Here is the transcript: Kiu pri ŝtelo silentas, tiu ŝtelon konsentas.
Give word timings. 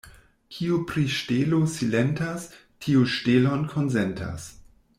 Kiu 0.53 0.77
pri 0.91 1.03
ŝtelo 1.15 1.59
silentas, 1.73 2.47
tiu 2.85 3.05
ŝtelon 3.17 3.69
konsentas. 3.75 4.49